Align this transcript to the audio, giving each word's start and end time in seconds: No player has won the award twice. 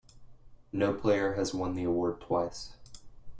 No 0.73 0.95
player 0.95 1.33
has 1.35 1.53
won 1.53 1.75
the 1.75 1.83
award 1.83 2.21
twice. 2.21 2.73